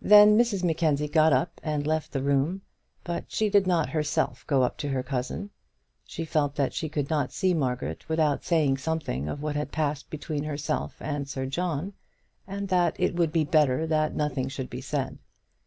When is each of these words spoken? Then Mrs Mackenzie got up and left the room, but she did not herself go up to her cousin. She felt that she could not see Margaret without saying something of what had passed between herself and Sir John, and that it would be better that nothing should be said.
Then 0.00 0.38
Mrs 0.38 0.64
Mackenzie 0.64 1.06
got 1.06 1.34
up 1.34 1.60
and 1.62 1.86
left 1.86 2.12
the 2.12 2.22
room, 2.22 2.62
but 3.04 3.30
she 3.30 3.50
did 3.50 3.66
not 3.66 3.90
herself 3.90 4.42
go 4.46 4.62
up 4.62 4.78
to 4.78 4.88
her 4.88 5.02
cousin. 5.02 5.50
She 6.06 6.24
felt 6.24 6.54
that 6.54 6.72
she 6.72 6.88
could 6.88 7.10
not 7.10 7.30
see 7.30 7.52
Margaret 7.52 8.08
without 8.08 8.42
saying 8.42 8.78
something 8.78 9.28
of 9.28 9.42
what 9.42 9.56
had 9.56 9.70
passed 9.70 10.08
between 10.08 10.44
herself 10.44 10.96
and 10.98 11.28
Sir 11.28 11.44
John, 11.44 11.92
and 12.46 12.68
that 12.68 12.98
it 12.98 13.14
would 13.16 13.32
be 13.32 13.44
better 13.44 13.86
that 13.86 14.16
nothing 14.16 14.48
should 14.48 14.70
be 14.70 14.80
said. 14.80 15.18